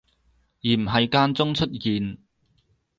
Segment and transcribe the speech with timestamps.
[0.63, 2.17] 而唔係間中出現